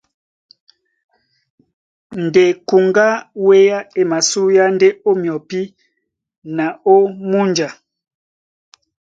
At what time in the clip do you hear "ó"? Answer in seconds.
5.09-5.11, 6.93-6.95